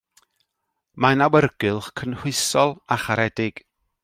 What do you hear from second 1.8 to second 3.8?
cynhwysol a charedig.